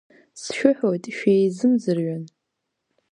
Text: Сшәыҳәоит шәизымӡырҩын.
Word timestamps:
Сшәыҳәоит 0.41 1.03
шәизымӡырҩын. 1.15 2.23